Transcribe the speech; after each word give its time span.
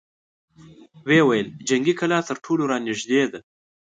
ويې 1.07 1.21
ويل: 1.27 1.47
جنګي 1.67 1.93
کلا 1.99 2.19
تر 2.27 2.35
ټولو 2.45 2.63
را 2.71 2.77
نېږدې 2.85 3.21
ده! 3.31 3.39